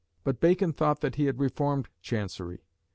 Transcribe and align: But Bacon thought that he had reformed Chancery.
But 0.23 0.39
Bacon 0.39 0.73
thought 0.73 1.01
that 1.01 1.13
he 1.13 1.25
had 1.25 1.37
reformed 1.39 1.87
Chancery. 2.01 2.63